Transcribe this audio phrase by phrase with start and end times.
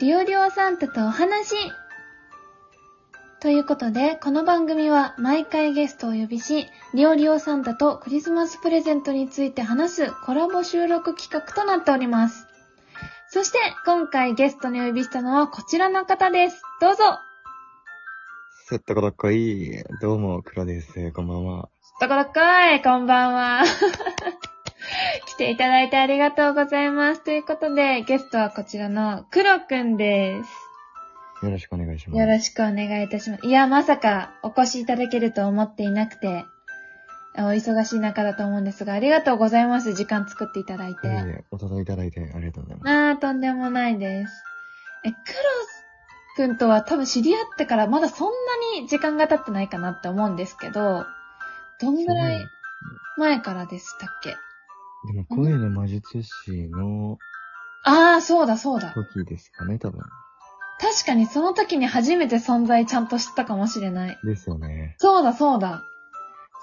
[0.00, 1.54] リオリオサンタとお話
[3.40, 12.46] ということで、この番組は毎回ゲストをお呼びし、リオリオサンタとクリスマスプレゼントについて話すコラボ収録企画となっております。
[13.28, 16.62] そして、今回ゲストにお呼びしたのはこちらの方です。
[16.80, 17.04] どうぞ
[18.66, 19.84] すったことっこいい。
[20.00, 21.12] どうも、黒です。
[21.12, 21.68] こんばんは。
[22.00, 22.40] ところっこ
[22.74, 23.62] いこんばんは。
[25.26, 27.22] 来ていただいてありがとうございます。
[27.22, 31.44] ということで、ゲストはこちらの黒くんです。
[31.44, 32.20] よろしくお願いします。
[32.20, 33.46] よろしくお願いいたします。
[33.46, 36.44] いや、まさかお越しいただけると思っていなくて、
[37.36, 39.94] お忙しい中だと思うんですが、ありがとうございます。
[39.94, 41.08] 時間作っていただいて。
[41.08, 42.90] いえいえお届けいただいてありがとうございます。
[42.90, 44.44] あー、とんでもないです。
[45.04, 45.82] え、クロス
[46.36, 51.06] くんとは多分知り合ってからまだそんなに時間が経ってないかなって思うんですけど、
[51.80, 52.46] どんぐらい
[53.16, 54.36] 前からでしたっけ？
[55.06, 57.18] でも、声の魔術師の
[57.84, 58.92] あー、そうだそうだ。
[58.92, 60.00] 時ですかね、多分。
[60.80, 64.18] 確かにその時に初めて存在ちゃんと知ったかもしれない。
[64.24, 64.94] ですよね。
[64.98, 65.82] そうだそうだ。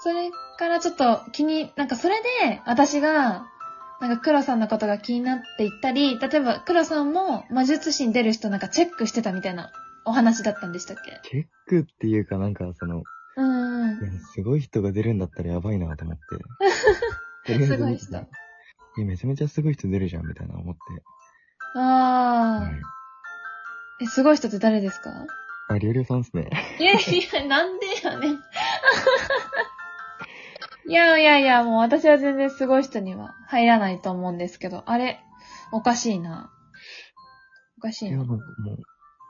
[0.02, 3.46] それからちょっと気に、なんかそれで私が、
[4.00, 9.70] なんか黒さんのことが気になっていったり、例えば黒さんも魔術師に出る人なんかチェックしてたみたいな
[10.06, 11.20] お話だったんでしたっけ？
[11.28, 13.02] チェックっていうか、なんか、その、
[13.36, 14.14] うんうんい。
[14.14, 16.22] やすごい人が出るんだったらやばいなと思って。
[17.46, 17.98] とりあえずすごい
[18.96, 20.80] 人いや、めちゃめちゃすごい人出るじゃん、みたいな思って。
[21.76, 22.72] あー、はい。
[24.02, 25.26] え、すごい人って誰ですか？
[25.68, 26.50] あ、リオリオさんっすね。
[26.78, 26.96] いやい
[27.32, 28.40] や、なんでやねん。
[30.86, 35.20] いやいやいや、もう私は全然すごい人には入らないと思うんですけど、あれ、
[35.70, 36.50] おかしいな。
[37.78, 38.24] おかしいや、いな。
[38.24, 38.78] なんかも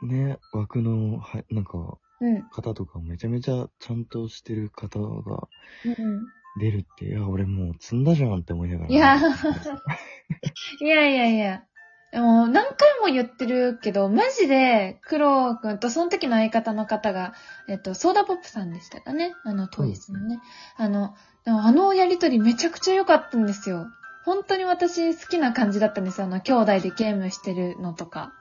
[0.03, 2.42] う、ね、枠の、は、なんか、うん。
[2.50, 5.48] 方とかめちゃめちゃちゃんとしてる方が
[5.84, 6.27] うん。
[6.59, 8.91] 出るって、いや、俺もう積んだじゃんって思いながら。
[8.91, 9.17] いや
[10.81, 11.65] いやいやいや。
[12.12, 17.34] でも、何回も言ってるけど、マジで、黒くんと、その時の相方の方が、
[17.69, 19.33] えっと、ソーダポップさんでしたかね。
[19.45, 20.41] あの、当日のね。
[20.77, 23.87] あの、あのやりとりめちゃくちゃ良かったんですよ。
[24.25, 26.27] 本当に私好きな感じだったんですよ。
[26.27, 28.32] あの、兄弟でゲームしてるのとか。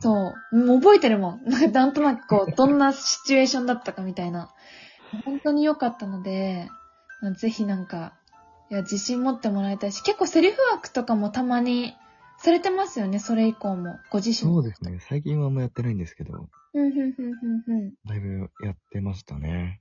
[0.00, 0.56] そう。
[0.56, 1.44] もう覚えてるもん。
[1.44, 4.50] なんかなんとなくこう、どんなシチュエーションだったかみたいな。
[5.24, 6.68] 本当に良かったので、
[7.34, 8.14] ぜひなんか、
[8.70, 11.94] いや、自信持ってもらいたいし、結構セリフワークとかもたまに
[12.38, 13.98] されてますよね、それ以降も。
[14.10, 14.34] ご自身。
[14.36, 14.98] そうですね。
[15.00, 17.94] 最近はあんまやってないんですけど、うん、ふんふんふん。
[18.06, 19.80] だいぶやってましたね。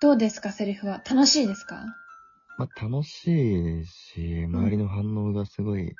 [0.00, 1.02] どうですか、セリフは。
[1.08, 1.96] 楽しいですか？
[2.58, 5.96] まあ、楽しいし、周りの反応がすごい、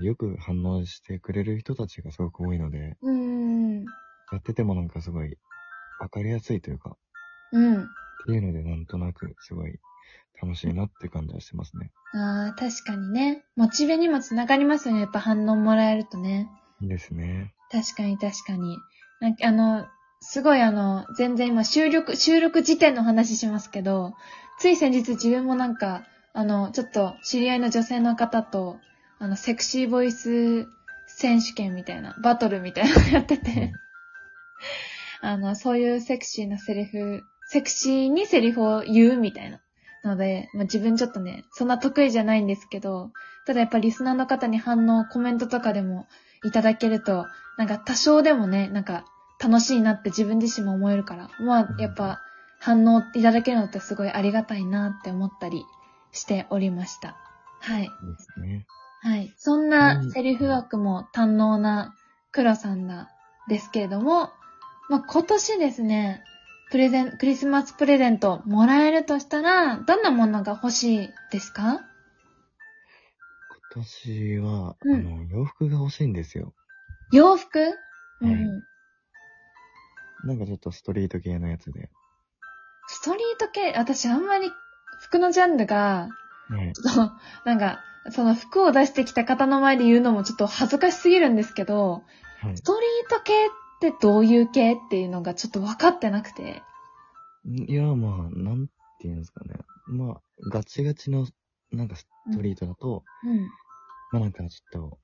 [0.00, 3.14] よく反応してくれる人たちがすごく多いので、うん。
[3.14, 3.84] うん。
[3.84, 5.36] やっててもなんかすごい、
[5.98, 6.96] わかりやすいというか、
[7.52, 7.88] うん。
[8.22, 9.78] っていうのでなんとなくすごい
[10.40, 11.90] 楽しいなって感じはしてますね。
[12.14, 13.44] ああ、確かにね。
[13.56, 16.48] モチベにもつながりますよね、やっぱ反応もらえるとね。
[16.80, 17.54] ですね。
[17.70, 18.78] 確かに確かに。
[19.20, 19.86] なんかあの、
[20.20, 24.14] すごいあの、全然今収録、収録時点の話しますけど、
[24.58, 28.78] つい先日自分もなんか、あの、ちょっと知り合いの女性の方と、
[29.18, 30.68] あの、セクシーボイス
[31.06, 33.72] 選手権みたいな、バトルみたいなのやってて、
[35.20, 39.60] あの、そういうセクシーなセリフ、セクシーにセリフを言うみたいな。
[40.04, 43.12] ので、まあ、自分ちょっとね、そんな得意じゃないんですけど、
[43.46, 46.06] ただやっぱリスナーの方に反応、コメントとかでも
[46.44, 47.26] いただけると、
[47.58, 49.04] なんか多少でもね、なんか
[49.40, 52.20] 楽しいなって自分自身も思えるから、まあやっぱ
[52.58, 55.64] 反応いただけるのってすごいありがたいなって思ったり
[56.10, 57.16] しておりました。
[57.60, 57.82] はい。
[57.82, 57.88] で
[58.18, 58.66] すね。
[59.02, 59.32] はい。
[59.36, 61.94] そんなセリフ枠も堪能な
[62.30, 63.08] 黒さんなん
[63.48, 64.30] ですけれども、
[64.88, 66.24] まあ今年ですね、
[66.72, 71.82] プレゼン、クリスマスプレゼントもらえるとしたら、どんなものが欲しいですか？
[73.74, 76.54] 今年は、うんあの、洋服が欲しいんですよ。
[77.12, 77.58] 洋服？
[78.22, 78.62] うんうん。
[80.26, 81.90] なんかちょっとストリート系のやつで。
[82.86, 84.50] ストリート系、私あんまり
[84.98, 86.08] 服のジャンルが、
[86.48, 86.72] はい。
[86.72, 87.12] ちょっと、
[87.44, 87.80] なんか、
[88.12, 92.02] その服を出してきた方の前で言うのもちょっと恥ずかしすぎるんですけど、
[92.40, 92.62] はいス。
[92.62, 93.50] トリート系っ
[93.82, 96.62] てどういう系っていうのがちょっと分かってなくて。
[97.44, 98.68] いや、まあ、なん
[99.00, 99.56] ていうんですかね。
[99.86, 100.20] まあ、
[100.50, 101.26] ガチガチの、
[101.72, 103.40] なんかストリートだと、うん。
[104.12, 104.98] まあなんかちょっと、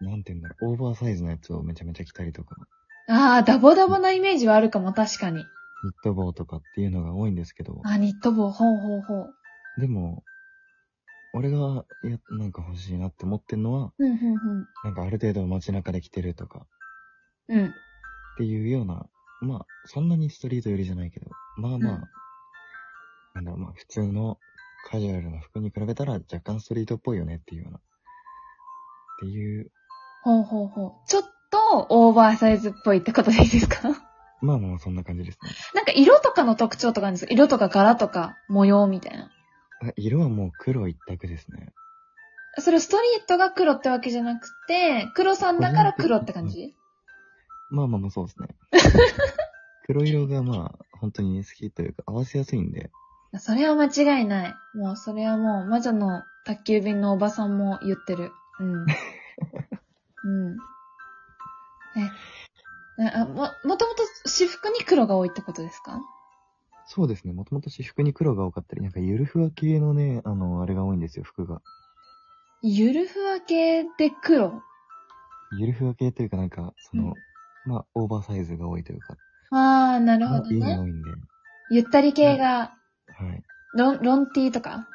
[0.00, 2.56] なんていうんだろう、オーバーサイズのやつをめちゃめちゃ着たりとか、
[3.08, 5.38] ああ、ダボダボなイメージはあるかも、確かに。
[5.84, 9.80] ニット帽とかっていうのが多いんですけど、あ、ニット帽、ほうほうほう。
[9.80, 10.22] でも、
[11.34, 14.18] 俺が、や、なんか欲しいなって思ってんのは、うん、うん、
[14.84, 16.66] なんかある程度街中で着てるとか、
[17.48, 17.58] うん。
[17.58, 17.66] うん。
[17.66, 17.70] っ
[18.38, 19.06] ていうような、
[19.40, 22.02] まあ、そんなにストリート寄りじゃないけど、まあまあ、うん
[23.34, 24.38] なんだろう、まあ普通の
[24.90, 27.80] カジュアルな服に比べたら若干ストリートっぽいよねっていうような
[29.20, 29.70] ていう、
[30.24, 30.92] ほうほうほう。
[31.08, 33.90] ちょっとオーバーサイズっぽいってことでいいですか？
[34.40, 35.50] まあまあそんな感じですね。
[35.74, 37.32] なんか色とかの特徴とかあるんですか？
[37.32, 39.30] 色とか柄とか模様みたいな。
[39.80, 41.72] あ色はもう黒一択ですね。
[42.58, 46.74] それストリートが黒ってわけじゃなくて、黒さんだから黒って感じ？
[47.70, 48.48] まあまあまあそうですね。
[49.86, 52.90] 黒色がまあ本当に好きというか合わせやすいんで、
[53.38, 54.54] それは間違いない。
[54.74, 58.32] もうそれはもう魔女の宅急便のおばさんも言ってる。
[58.58, 58.86] うん。
[60.24, 60.58] うん。
[63.00, 63.34] え、あも、
[63.64, 66.00] もともと私服に黒が多いってことですか？
[66.90, 67.34] そうですね。
[67.34, 71.60] もともと私服に黒が多かったり、なんかゆるふわ系のね、あの、あれが多いんですよ、服が。
[72.62, 74.62] ゆるふわ系で黒？
[75.58, 77.14] ゆるふわ系というかなんか、その、
[77.66, 79.16] まあ、オーバーサイズが多いというか。
[79.50, 80.78] ああ、なるほどまあいいのがね。
[80.78, 81.10] 多いんで。
[81.70, 82.72] ゆったり系が、は
[83.34, 83.42] い。
[83.74, 84.88] ロン、ロンティーとか？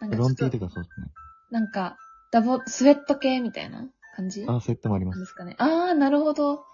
[0.00, 1.08] なんかちょっロンティーとかそうですね。
[1.50, 1.98] なんか、
[2.30, 3.86] ダボ、スウェット系みたいな
[4.16, 5.16] 感じあ、そういったもあります。
[5.16, 5.56] なんですかね。
[5.58, 6.64] ああ、なるほど。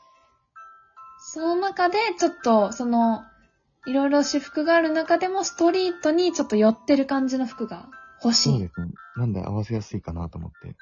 [1.32, 3.24] その中で、ちょっと、その、
[3.86, 7.88] いろいろ私服がある中でも、ストリートにちょっと寄ってる感じの服が
[8.22, 8.52] 欲しい。
[8.52, 8.88] そうですね。
[9.16, 10.74] なんで合わせやすいかなと思って。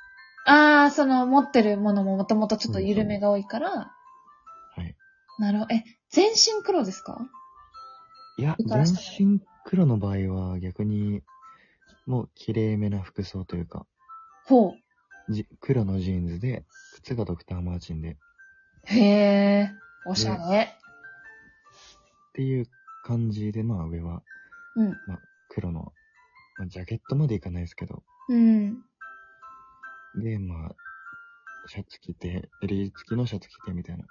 [0.44, 4.96] ああ、その、持ってるものももともとちょっと緩めが多いから、はい。
[5.38, 5.75] なるほど。
[5.75, 7.28] え、全身黒ですか？
[8.38, 11.22] いや、全身黒の場合は逆に、
[12.06, 13.87] もう綺麗めな服装というか、
[14.46, 14.75] ほ
[15.28, 15.32] う。
[15.32, 16.64] じ黒のジーンズで、
[16.94, 18.14] 靴がドクターマーチンで、っ
[18.84, 19.70] へえ、
[20.04, 20.75] おしゃれ。
[22.32, 22.66] ていう
[23.02, 24.22] 感じで、まあ上は、
[24.76, 24.99] うん。
[25.06, 25.19] まあ
[25.49, 25.93] 黒の、
[26.58, 28.82] まあ、ジャケットまでいかないですけど、うん。
[30.16, 30.75] で、まあ、
[31.66, 34.04] シャツ着て、襟付きのシャツ着てみたいな、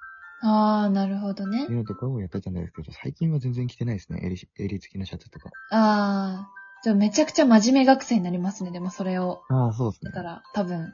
[0.44, 1.76] ああ、なるほどねってい。
[1.76, 4.20] うのとかをやってたんですけど、最近は全然着てないですね。
[4.24, 5.50] 襟、襟付きのシャツとか。
[5.72, 6.50] ああ、
[6.84, 8.72] じゃあめちゃくちゃ真面目学生になりますね。
[8.72, 9.44] でもそれを。
[9.50, 10.24] ああ、そうですねだか。
[10.24, 10.94] ら、多分。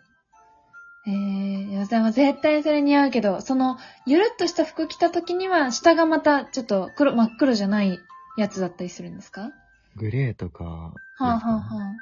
[1.08, 8.00] えー、でも絶対それ似合うけど、その、ゆるっとした服着た時には、下がまたちょっと黒、真っ黒じゃない
[8.38, 9.42] やつだったりするんですか？
[9.42, 9.52] は
[9.96, 11.96] グレーとか、あ、はあは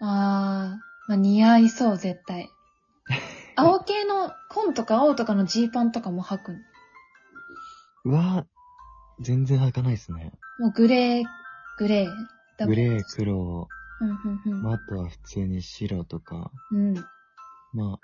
[0.00, 0.06] あ、
[0.70, 2.48] あー、まあ、似合いそう、絶対。
[3.56, 6.62] 青系の紺とか青とかのジーパンとかも履くん
[8.06, 8.46] うわ
[9.20, 10.32] 全然履かないですね。
[10.58, 11.24] もうグレー、
[11.78, 12.10] グレー。
[12.58, 13.68] ダブルグレー、黒、
[14.00, 16.94] うん、うん、まあ、あとは普通に白とか、うん。
[17.74, 17.80] うん。
[17.80, 17.98] ま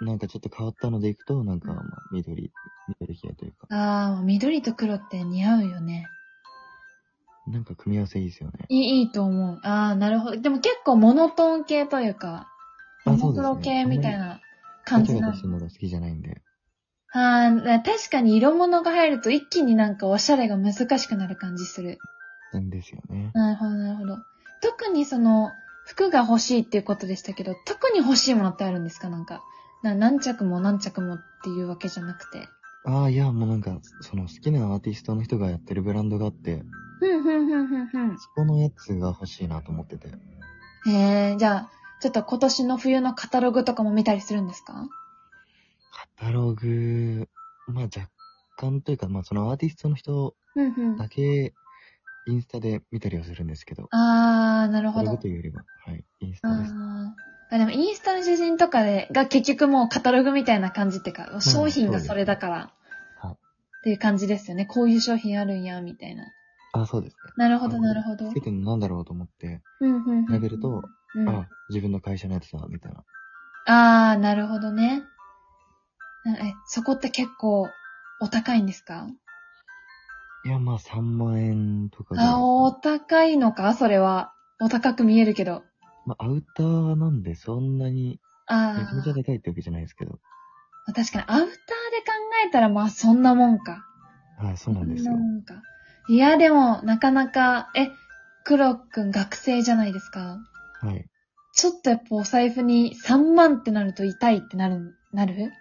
[0.00, 2.50] あ、なんかちょっと変わったのでいくと、なんか、まあ、緑、
[2.88, 6.06] 緑系というか、あー、緑と黒って似合うよね。
[7.46, 8.66] なんか組み合わせいいですよね。
[8.68, 9.60] いい、いいと思う。
[9.62, 10.40] あー、なるほど。
[10.40, 12.48] でも結構モノトーン系というか、
[13.04, 14.40] モノクロ系みたいな
[14.84, 16.40] 感じなのガチャガチャするのが好きじゃないんで。
[17.12, 21.98] あー確かに色物が入ると一気になんかおしゃれが難しくなる感じする。
[22.52, 23.30] なんですよね。
[23.34, 24.18] なるほど、なるほど。
[24.60, 25.52] 特にその、
[25.86, 29.08] 服が欲しいっていうことでしたけど、特に欲しいものってあるんですか？
[29.08, 29.42] なんか。
[29.82, 32.48] な何着も何着もっていうわけじゃなくて。
[32.86, 36.62] ああ、いや、もうなんか、その好きなアーティストの人がやってるブランドがあって、
[37.00, 38.18] ふんふんふんふんふん。
[38.18, 40.08] そこのやつが欲しいなと思ってて。
[40.86, 41.70] へえ、じゃあ、
[42.00, 44.88] ちょっと今年の冬のカタログとかも見たりするんですか？
[46.18, 47.28] カタログ、
[47.66, 48.10] まあ若
[48.56, 50.34] 干というか、まあそのアーティストの人。
[50.98, 51.52] だけ、
[52.26, 55.22] インスタで見たりはするんですけど、あー、なるほどカタログ。
[55.22, 56.72] というよりは、はい、インスタです。
[56.72, 62.70] あーあでもインスタの写真とかで、が結局もうカタログみたいな感じっていうか、商品がそれだから、はい
[63.30, 63.36] っ
[63.84, 64.64] ていう感じですよね。
[64.64, 66.24] こういう商品あるんや、みたいな。
[66.72, 67.32] あ、そうですね。
[67.36, 68.30] なるほど、なるほど。
[68.30, 70.26] つけてるのなんだろうと思って、うん、うんうん。
[70.26, 70.82] 調べると、
[71.14, 73.04] うん、あ、自分の会社のやつだ、みたいな。
[73.66, 75.02] あー、なるほどね。
[76.24, 77.68] なえ、そこって結構、
[78.22, 79.06] お高いんですか？
[80.44, 83.74] いや、まあ3万円とかあ、お高いのか？
[83.74, 84.32] それは。
[84.60, 85.64] お高く見えるけど。
[86.06, 89.14] まあアウターなんでそんなに、あめちゃめちゃー。
[89.14, 90.18] でかいってわけじゃないですけど。
[90.94, 91.56] 確かに、アウターで考
[92.46, 93.84] えたら、まあ、そんなもんか。
[94.38, 95.20] はい、そうなんですよそん。
[95.20, 95.54] なもんか。
[96.08, 97.88] いや、でも、なかなか、え、
[98.44, 100.38] 黒くん学生じゃないですか？
[100.82, 101.06] はい。
[101.54, 105.52] ちょっとやっぱお財布に3万ってなると痛いってなる、なる？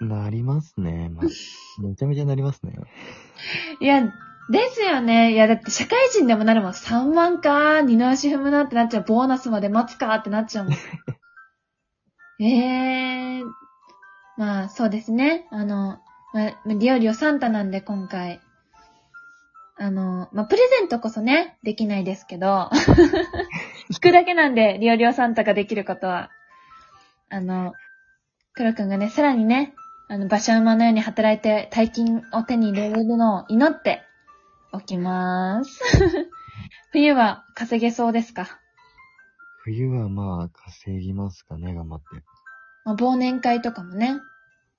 [0.00, 1.08] なりますね。
[1.08, 1.26] まあ、
[1.82, 2.74] めちゃめちゃなりますね。
[3.80, 4.02] いや、
[4.50, 5.32] ですよね。
[5.32, 6.72] いや、だって社会人でもなるもん。
[6.72, 9.04] 3万か、二の足踏むなってなっちゃう。
[9.04, 10.74] ボーナスまで待つかってなっちゃうもん。
[12.40, 13.46] え えー。
[14.36, 15.46] まあ、そうですね。
[15.50, 15.98] あの、
[16.32, 18.40] まあ、リオリオサンタなんで今回。
[19.76, 22.70] あの、まあ、プレゼントこそね、できないですけど、
[23.92, 26.30] 聞くだけなんで、リオリオサンタができることは。
[27.28, 27.74] あの、
[28.54, 29.74] 黒くんがね、さらにね、
[30.08, 34.02] あの、馬車馬のように働いて大金を手に入れるのを祈って
[34.72, 35.80] おきます。
[36.92, 38.46] 冬は稼げそうですか？
[39.64, 42.06] 冬はまあ、稼ぎますかね、頑張って。
[42.84, 44.18] まあ、忘年会とかもね。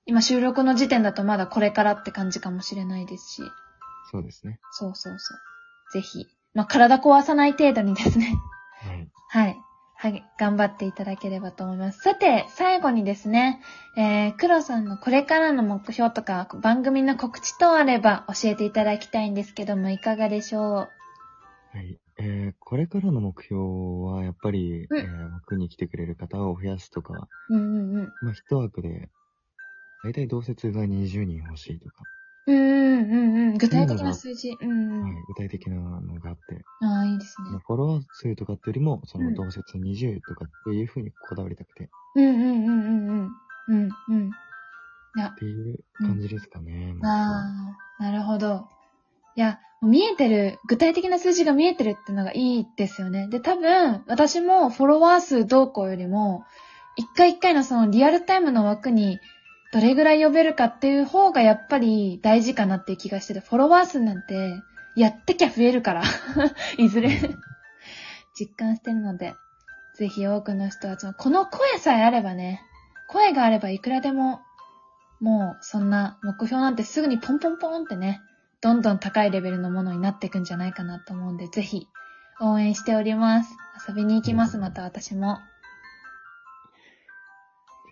[0.06, 3.42] 今収録の時点だとまだこれからって感じかもしれないですし。
[4.10, 4.58] そうですね。
[4.72, 5.38] そうそうそう。
[5.92, 6.26] ぜひ。
[6.54, 8.34] まあ、体壊さない程度にですね。
[8.82, 9.08] はい。
[9.28, 9.56] はい。
[10.02, 10.24] はい。
[10.38, 12.00] 頑張っていただければと思います。
[12.00, 13.60] さて、最後にですね、
[13.98, 20.88] えー、黒さんのこれからの目標とか、番組の告知等あれば教えていただきたいんですけども、いかがでしょは
[21.74, 21.98] い。
[22.18, 23.60] えー、これからの目標
[24.10, 28.12] は、やっぱり、うんえー、枠に来てくれる方を増やすとか、ううんうんうん。
[28.22, 29.10] まあ、一枠で、
[30.02, 32.04] だいたい同説が20人欲しいとか、
[32.50, 33.58] うんうんうんうん。
[33.58, 34.56] 具体的な数字。
[34.60, 35.02] うんうん。
[35.04, 37.50] はい、具体的なのがあって、ああ、いいですね。
[37.50, 43.30] まあフォロワー数とかってよりも、そうんの同説20とかっていうふうにこだわりたくて、っうんうんうんうんうん。
[43.68, 44.30] うんうん。
[45.16, 46.94] いや、ていう感じですかね。
[47.00, 48.68] まああ、なるほど。
[49.36, 53.28] いや、見えてる、具体的な数字が見えてるってのがいいですよね。
[53.28, 56.44] で、多分、私もフォロワー数どうこうよりも、
[56.96, 59.20] 一回一回のそのリアルタイムの枠に、
[59.72, 64.62] どれぐらい呼べるかっていう方がやっぱり大事かなっていう気がしてて、フォロワー数なんて、
[64.96, 66.02] やってきゃ増えるから、
[66.76, 67.10] いずれ、
[68.34, 69.34] 実感してるので、
[69.94, 72.62] ぜひ多くの人は、この声さえあればね、
[73.08, 74.40] 声があればいくらでも、
[75.20, 78.22] もうそんな目標なんてすぐにポンポンポンってね、
[78.60, 81.86] どんどん高いレベルのものになっていくんじゃないかなと思うんで、ぜひ
[82.40, 83.56] 応援しております。
[83.86, 85.38] 遊びに行きます、また私も。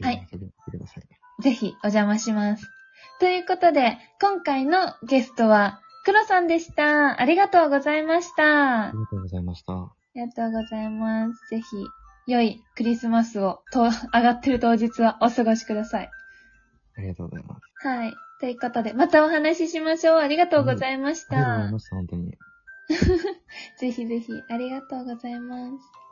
[0.02, 1.17] あ、はいぜひ遊びに来てください。
[1.40, 2.66] ぜひお邪魔します。
[3.20, 7.20] ということで、今回のゲストは、黒さんでした。
[7.20, 8.44] ありがとうございました。
[8.44, 9.72] あありがとうございました。
[10.18, 11.48] りがとうございます。
[11.50, 11.64] ぜひ、
[12.26, 13.90] 良いクリスマスを、と、上
[14.22, 16.10] がってる当日はお過ごしください。
[16.96, 17.88] ありがとうございます。
[17.88, 18.14] はい。
[18.40, 20.18] ということで、またお話ししましょう。
[20.18, 21.36] ありがとうございました。
[21.36, 22.38] ありがとうございました、本当に。
[23.78, 26.07] ぜひぜひ、ありがとうございます。